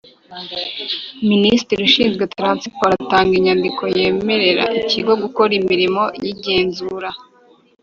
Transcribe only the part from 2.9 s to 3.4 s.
atanga